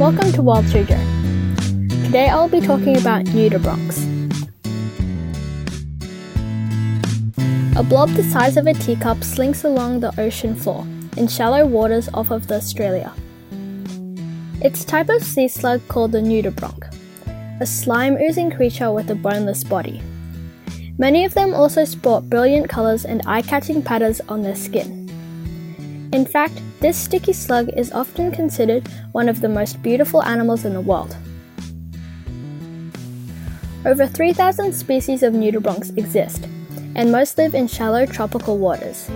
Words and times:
Welcome 0.00 0.32
to 0.32 0.40
Wild 0.40 0.64
Suzhou. 0.64 0.98
Today 2.06 2.30
I'll 2.30 2.48
be 2.48 2.62
talking 2.62 2.96
about 2.96 3.26
nudibranchs. 3.26 3.98
A 7.76 7.82
blob 7.82 8.08
the 8.12 8.22
size 8.22 8.56
of 8.56 8.66
a 8.66 8.72
teacup 8.72 9.22
slinks 9.22 9.62
along 9.62 10.00
the 10.00 10.18
ocean 10.18 10.56
floor 10.56 10.86
in 11.18 11.28
shallow 11.28 11.66
waters 11.66 12.08
off 12.14 12.30
of 12.30 12.50
Australia. 12.50 13.12
It's 14.62 14.84
a 14.84 14.86
type 14.86 15.10
of 15.10 15.22
sea 15.22 15.48
slug 15.48 15.86
called 15.88 16.12
the 16.12 16.20
nudibranch, 16.22 17.60
a 17.60 17.66
slime 17.66 18.16
oozing 18.16 18.50
creature 18.50 18.90
with 18.90 19.10
a 19.10 19.14
boneless 19.14 19.64
body. 19.64 20.00
Many 20.96 21.26
of 21.26 21.34
them 21.34 21.52
also 21.52 21.84
sport 21.84 22.30
brilliant 22.30 22.70
colors 22.70 23.04
and 23.04 23.20
eye 23.26 23.42
catching 23.42 23.82
patterns 23.82 24.22
on 24.30 24.40
their 24.40 24.56
skin. 24.56 24.99
In 26.12 26.26
fact, 26.26 26.60
this 26.80 26.96
sticky 26.96 27.32
slug 27.32 27.68
is 27.76 27.92
often 27.92 28.32
considered 28.32 28.88
one 29.12 29.28
of 29.28 29.40
the 29.40 29.48
most 29.48 29.80
beautiful 29.80 30.22
animals 30.24 30.64
in 30.64 30.74
the 30.74 30.80
world. 30.80 31.16
Over 33.86 34.06
3,000 34.06 34.72
species 34.72 35.22
of 35.22 35.34
nudibranchs 35.34 35.96
exist, 35.96 36.46
and 36.96 37.12
most 37.12 37.38
live 37.38 37.54
in 37.54 37.68
shallow 37.68 38.06
tropical 38.06 38.58
waters. 38.58 39.08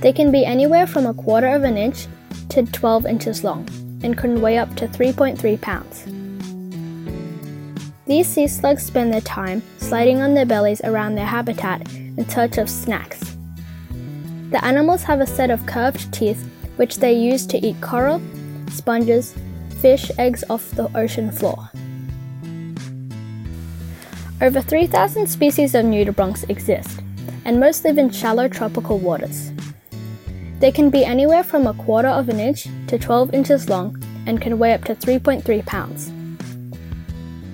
They 0.00 0.12
can 0.12 0.32
be 0.32 0.46
anywhere 0.46 0.86
from 0.86 1.06
a 1.06 1.14
quarter 1.14 1.48
of 1.48 1.62
an 1.62 1.76
inch 1.76 2.06
to 2.48 2.64
12 2.64 3.06
inches 3.06 3.44
long 3.44 3.68
and 4.02 4.16
can 4.16 4.40
weigh 4.40 4.58
up 4.58 4.74
to 4.76 4.88
3.3 4.88 5.60
pounds. 5.60 6.04
These 8.06 8.28
sea 8.28 8.48
slugs 8.48 8.82
spend 8.82 9.12
their 9.12 9.20
time 9.20 9.62
sliding 9.76 10.22
on 10.22 10.34
their 10.34 10.46
bellies 10.46 10.80
around 10.82 11.14
their 11.14 11.26
habitat 11.26 11.92
in 11.92 12.28
search 12.28 12.58
of 12.58 12.68
snacks. 12.68 13.31
The 14.52 14.62
animals 14.62 15.02
have 15.04 15.20
a 15.20 15.26
set 15.26 15.50
of 15.50 15.64
curved 15.64 16.12
teeth 16.12 16.46
which 16.76 16.98
they 16.98 17.14
use 17.14 17.46
to 17.46 17.58
eat 17.66 17.80
coral, 17.80 18.20
sponges, 18.70 19.34
fish 19.80 20.10
eggs 20.18 20.44
off 20.50 20.70
the 20.72 20.94
ocean 20.94 21.30
floor. 21.30 21.70
Over 24.42 24.60
3,000 24.60 25.26
species 25.26 25.74
of 25.74 25.86
nudibranchs 25.86 26.50
exist, 26.50 27.00
and 27.46 27.58
most 27.58 27.84
live 27.84 27.96
in 27.96 28.10
shallow 28.10 28.46
tropical 28.46 28.98
waters. 28.98 29.52
They 30.60 30.70
can 30.70 30.90
be 30.90 31.02
anywhere 31.02 31.44
from 31.44 31.66
a 31.66 31.72
quarter 31.72 32.08
of 32.08 32.28
an 32.28 32.38
inch 32.38 32.68
to 32.88 32.98
12 32.98 33.32
inches 33.32 33.70
long 33.70 34.02
and 34.26 34.42
can 34.42 34.58
weigh 34.58 34.74
up 34.74 34.84
to 34.84 34.94
3.3 34.94 35.64
pounds. 35.64 36.12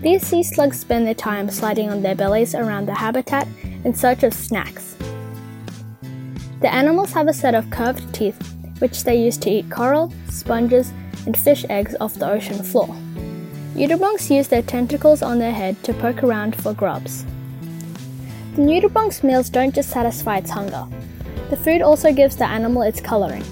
These 0.02 0.26
sea 0.26 0.42
slugs 0.42 0.80
spend 0.80 1.06
their 1.06 1.14
time 1.14 1.48
sliding 1.48 1.90
on 1.90 2.02
their 2.02 2.16
bellies 2.16 2.56
around 2.56 2.86
the 2.86 2.94
habitat 2.94 3.46
in 3.84 3.94
search 3.94 4.24
of 4.24 4.34
snacks. 4.34 4.97
The 6.60 6.72
animals 6.72 7.12
have 7.12 7.28
a 7.28 7.32
set 7.32 7.54
of 7.54 7.70
curved 7.70 8.12
teeth 8.12 8.36
which 8.80 9.04
they 9.04 9.16
use 9.16 9.36
to 9.38 9.50
eat 9.50 9.70
coral, 9.70 10.12
sponges, 10.30 10.92
and 11.26 11.36
fish 11.36 11.64
eggs 11.68 11.96
off 12.00 12.14
the 12.14 12.30
ocean 12.30 12.62
floor. 12.62 12.88
Nudibranchs 13.74 14.34
use 14.34 14.48
their 14.48 14.62
tentacles 14.62 15.22
on 15.22 15.38
their 15.38 15.52
head 15.52 15.82
to 15.84 15.94
poke 15.94 16.22
around 16.22 16.60
for 16.60 16.72
grubs. 16.74 17.24
The 18.54 18.62
nudibranch's 18.62 19.22
meals 19.22 19.50
don't 19.50 19.74
just 19.74 19.90
satisfy 19.90 20.38
its 20.38 20.50
hunger. 20.50 20.86
The 21.50 21.56
food 21.56 21.80
also 21.80 22.12
gives 22.12 22.36
the 22.36 22.48
animal 22.48 22.82
its 22.82 23.00
coloring. 23.00 23.44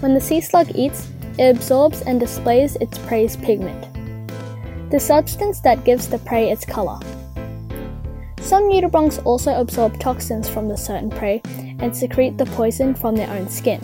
When 0.00 0.14
the 0.14 0.20
sea 0.20 0.40
slug 0.40 0.70
eats, 0.74 1.08
it 1.38 1.56
absorbs 1.56 2.02
and 2.02 2.20
displays 2.20 2.76
its 2.76 2.98
prey's 2.98 3.36
pigment, 3.36 3.88
the 4.90 5.00
substance 5.00 5.60
that 5.60 5.84
gives 5.84 6.08
the 6.08 6.18
prey 6.18 6.50
its 6.50 6.66
color. 6.66 6.98
Some 8.42 8.68
nudibranchs 8.68 9.24
also 9.24 9.58
absorb 9.58 9.98
toxins 9.98 10.48
from 10.48 10.68
the 10.68 10.76
certain 10.76 11.10
prey 11.10 11.40
and 11.78 11.96
secrete 11.96 12.36
the 12.36 12.46
poison 12.46 12.94
from 12.94 13.16
their 13.16 13.30
own 13.30 13.48
skin. 13.48 13.80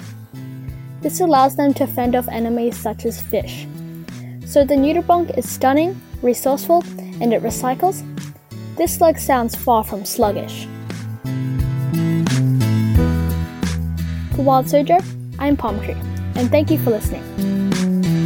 This 1.00 1.20
allows 1.20 1.56
them 1.56 1.72
to 1.74 1.86
fend 1.86 2.16
off 2.16 2.28
enemies 2.28 2.76
such 2.76 3.06
as 3.06 3.20
fish. 3.20 3.66
So 4.44 4.64
the 4.64 4.74
nudibranch 4.74 5.38
is 5.38 5.48
stunning, 5.48 6.00
resourceful, 6.22 6.82
and 7.20 7.32
it 7.32 7.42
recycles. 7.42 8.02
This 8.76 8.94
slug 8.94 9.18
sounds 9.18 9.54
far 9.54 9.84
from 9.84 10.04
sluggish. 10.04 10.66
For 14.34 14.42
Wild 14.42 14.66
Suzhou, 14.66 15.00
I'm 15.38 15.56
Palm 15.56 15.80
Tree, 15.80 15.96
and 16.34 16.50
thank 16.50 16.70
you 16.70 16.78
for 16.78 16.90
listening. 16.90 18.17